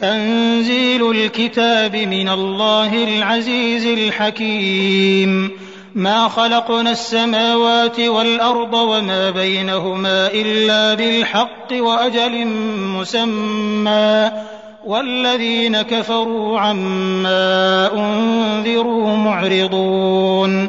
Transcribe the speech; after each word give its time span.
تنزيل 0.00 1.10
الكتاب 1.10 1.96
من 1.96 2.28
الله 2.28 3.04
العزيز 3.04 3.86
الحكيم. 3.86 5.50
ما 5.94 6.28
خلقنا 6.28 6.90
السماوات 6.90 8.00
والأرض 8.00 8.74
وما 8.74 9.30
بينهما 9.30 10.30
إلا 10.34 10.94
بالحق 10.94 11.72
وأجل 11.72 12.46
مسمى. 12.76 14.30
والذين 14.86 15.82
كفروا 15.82 16.60
عما 16.60 17.90
أنذروا 17.94 19.16
معرضون. 19.16 20.68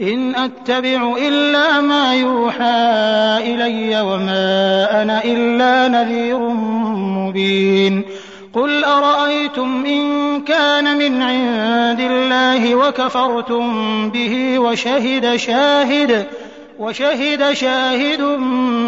إن 0.00 0.34
أتبع 0.34 1.16
إلا 1.18 1.80
ما 1.80 2.14
يوحى 2.14 2.84
إلي 3.38 4.00
وما 4.00 5.02
أنا 5.02 5.24
إلا 5.24 5.88
نذير 5.88 6.38
مبين. 7.18 8.04
قل 8.54 8.84
أرأيتم 8.84 9.84
إن 9.86 10.40
كان 10.44 10.98
من 10.98 11.22
عند 11.22 12.00
الله 12.00 12.74
وكفرتم 12.74 14.10
به 14.10 14.58
وشهد 14.58 15.36
شاهد 15.36 16.26
وشهد 16.78 17.52
شاهد 17.52 18.20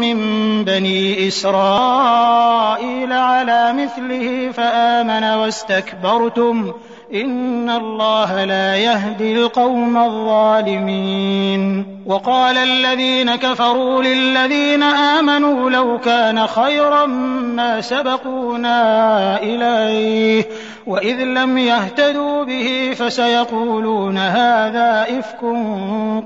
من 0.00 0.18
بني 0.64 1.28
إسرائيل 1.28 3.12
على 3.12 3.72
مثله 3.72 4.50
فآمن 4.52 5.24
واستكبرتم 5.24 6.72
إن 7.12 7.70
الله 7.70 8.44
لا 8.44 8.76
يهدي 8.76 9.32
القوم 9.32 9.96
الظالمين. 9.96 11.86
وقال 12.06 12.58
الذين 12.58 13.34
كفروا 13.34 14.02
للذين 14.02 14.82
آمنوا 14.82 15.70
لو 15.70 15.98
كان 15.98 16.46
خيرا 16.46 17.06
ما 17.06 17.80
سبقونا 17.80 19.42
إليه 19.42 20.44
وإذ 20.86 21.24
لم 21.24 21.58
يهتدوا 21.58 22.44
به 22.44 22.94
فسيقولون 22.96 24.18
هذا 24.18 25.06
إفك 25.18 25.40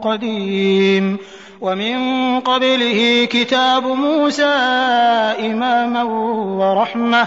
قديم. 0.02 1.18
ومن 1.60 2.40
قبله 2.40 3.24
كتاب 3.24 3.86
موسى 3.86 4.44
إماما 5.40 6.02
ورحمة 6.58 7.26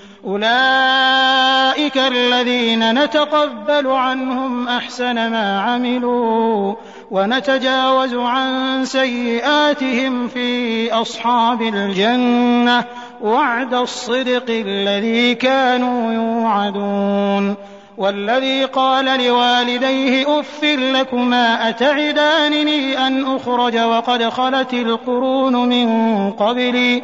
أولئك 0.27 1.97
الذين 1.97 3.03
نتقبل 3.03 3.87
عنهم 3.87 4.67
أحسن 4.67 5.13
ما 5.13 5.61
عملوا 5.61 6.75
ونتجاوز 7.11 8.13
عن 8.13 8.85
سيئاتهم 8.85 10.27
في 10.27 10.91
أصحاب 10.93 11.61
الجنة 11.61 12.83
وعد 13.21 13.73
الصدق 13.73 14.45
الذي 14.49 15.35
كانوا 15.35 16.13
يوعدون. 16.13 17.55
والذي 17.97 18.65
قال 18.65 19.05
لوالديه 19.25 20.39
اف 20.39 20.63
لكما 20.63 21.69
أتعدانني 21.69 23.07
أن 23.07 23.35
أخرج 23.35 23.77
وقد 23.77 24.29
خلت 24.29 24.73
القرون 24.73 25.69
من 25.69 26.31
قبلي 26.31 27.03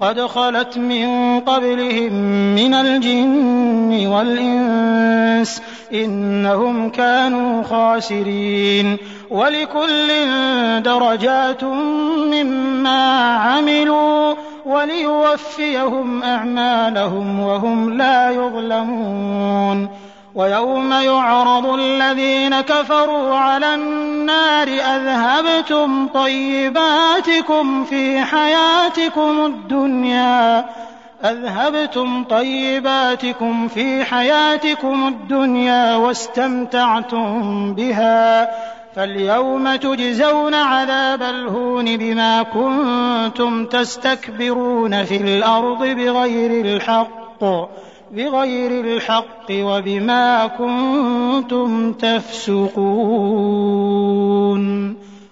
قد 0.00 0.20
خلت 0.20 0.78
من 0.78 1.40
قبلهم 1.40 2.12
من 2.54 2.74
الجن 2.74 4.06
والإنس 4.06 5.62
إنهم 5.92 6.90
كانوا 6.90 7.62
خاسرين 7.62 8.96
ولكل 9.30 10.08
درجات 10.82 11.64
مما 12.32 13.34
عملوا 13.36 14.34
وليوفيهم 14.66 16.22
أعمالهم 16.22 17.40
وهم 17.40 17.96
لا 17.96 18.30
يظلمون 18.30 19.88
ويوم 20.36 20.92
يعرض 20.92 21.66
الذين 21.66 22.60
كفروا 22.60 23.34
على 23.34 23.74
النار 23.74 24.68
أذهبتم 24.68 26.08
طيباتكم 26.08 27.84
في 27.84 28.20
حياتكم 28.20 29.46
الدنيا 29.46 30.64
أذهبتم 31.24 32.24
طيباتكم 32.24 33.68
في 33.68 34.04
حياتكم 34.04 35.08
الدنيا 35.08 35.96
واستمتعتم 35.96 37.74
بها 37.74 38.50
فاليوم 38.96 39.76
تجزون 39.76 40.54
عذاب 40.54 41.22
الهون 41.22 41.96
بما 41.96 42.42
كنتم 42.42 43.66
تستكبرون 43.66 45.04
في 45.04 45.16
الأرض 45.16 45.78
بغير 45.78 46.64
الحق 46.64 47.44
بغير 48.10 48.70
الحق 48.70 49.50
وبما 49.50 50.46
كنتم 50.46 51.92
تفسقون. 51.92 53.36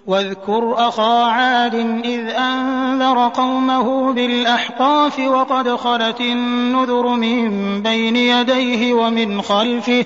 واذكر 0.07 0.73
أخا 0.77 1.23
عاد 1.23 1.75
إذ 2.05 2.29
أنذر 2.29 3.27
قومه 3.27 4.13
بالأحقاف 4.13 5.19
وقد 5.19 5.69
خلت 5.69 6.21
النذر 6.21 7.07
من 7.07 7.81
بين 7.81 8.15
يديه 8.15 8.93
ومن 8.93 9.41
خلفه 9.41 10.05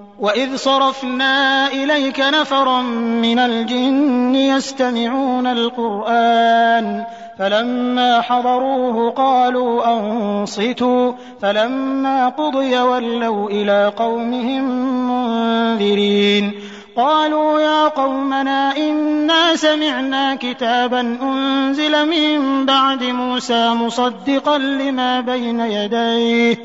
وإذ 0.21 0.55
صرفنا 0.55 1.67
إليك 1.67 2.19
نفرا 2.19 2.81
من 3.21 3.39
الجن 3.39 4.35
يستمعون 4.35 5.47
القرآن 5.47 7.03
فلما 7.39 8.21
حضروه 8.21 9.11
قالوا 9.11 9.97
أنصتوا 9.97 11.13
فلما 11.41 12.29
قضي 12.29 12.77
ولوا 12.77 13.49
إلى 13.49 13.93
قومهم 13.97 14.63
منذرين 15.09 16.51
قالوا 16.97 17.59
يا 17.59 17.87
قومنا 17.87 18.77
إنا 18.77 19.55
سمعنا 19.55 20.35
كتابا 20.35 20.99
أنزل 21.21 22.09
من 22.09 22.65
بعد 22.65 23.03
موسى 23.03 23.69
مصدقا 23.69 24.57
لما 24.57 25.21
بين 25.21 25.59
يديه 25.59 26.57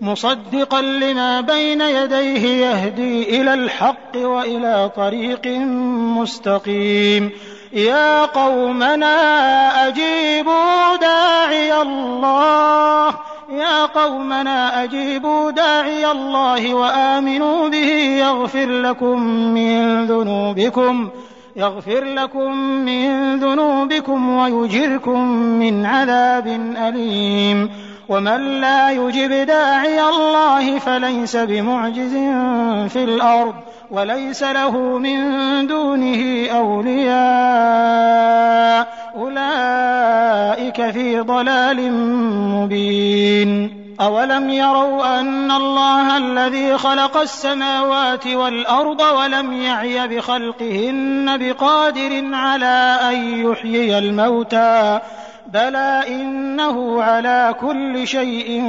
مصدقا 0.00 0.82
لما 0.82 1.40
بين 1.40 1.80
يديه 1.80 2.66
يهدي 2.66 3.40
إلى 3.40 3.54
الحق 3.54 4.16
وإلى 4.16 4.90
طريق 4.96 5.46
مستقيم. 6.20 7.30
يا 7.72 8.24
قومنا 8.24 9.16
أجيبوا 9.88 10.96
داعي 11.00 11.82
الله. 11.82 13.14
يا 13.52 13.86
قومنا 13.86 14.84
أجيبوا 14.84 15.50
داعي 15.50 16.10
الله 16.10 16.74
وآمنوا 16.74 17.68
به. 17.68 17.92
يغفر 18.18 18.66
لكم 18.66 19.20
من 19.28 20.06
ذنوبكم. 20.06 21.08
يغفر 21.56 22.04
لكم 22.04 22.56
من 22.58 23.36
ذنوبكم 23.40 24.30
ويجركم 24.30 25.20
من 25.34 25.86
عذاب 25.86 26.46
أليم. 26.76 27.89
ومن 28.10 28.60
لا 28.60 28.90
يجب 28.90 29.46
داعي 29.46 30.02
الله 30.02 30.78
فليس 30.78 31.36
بمعجز 31.36 32.12
في 32.92 33.04
الأرض 33.04 33.54
وليس 33.90 34.42
له 34.42 34.78
من 34.98 35.18
دونه 35.66 36.46
أولياء 36.50 37.20
أولئك 39.16 40.90
في 40.90 41.20
ضلال 41.20 41.92
مبين 42.54 43.80
أولم 44.00 44.50
يروا 44.50 45.20
أن 45.20 45.50
الله 45.50 46.16
الذي 46.16 46.78
خلق 46.78 47.16
السماوات 47.16 48.26
والأرض 48.26 49.00
ولم 49.00 49.52
يعي 49.52 50.08
بخلقهن 50.08 51.38
بقادر 51.38 52.34
على 52.34 52.98
أن 53.10 53.46
يحيي 53.50 53.98
الموتى 53.98 55.00
بلى 55.52 56.04
إنه 56.08 57.02
على 57.02 57.54
كل 57.60 58.06
شيء 58.06 58.64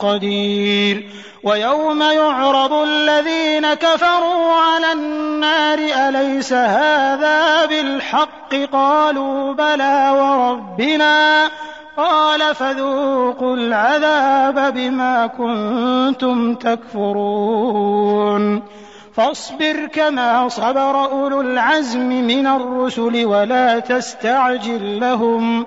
قدير 0.00 1.08
ويوم 1.44 2.02
يعرض 2.02 2.72
الذين 2.72 3.74
كفروا 3.74 4.52
على 4.52 4.92
النار 4.92 5.78
أليس 6.08 6.52
هذا 6.52 7.66
بالحق 7.66 8.54
قالوا 8.72 9.52
بلى 9.52 10.10
وربنا 10.10 11.48
قال 11.96 12.54
فذوقوا 12.54 13.56
العذاب 13.56 14.74
بما 14.74 15.26
كنتم 15.26 16.54
تكفرون 16.54 18.22
فاصبر 19.14 19.86
كما 19.86 20.48
صبر 20.48 21.04
أولو 21.04 21.40
العزم 21.40 22.08
من 22.08 22.46
الرسل 22.46 23.26
ولا 23.26 23.78
تستعجل 23.78 25.00
لهم 25.00 25.66